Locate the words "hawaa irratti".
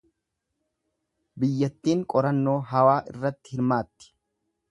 2.73-3.57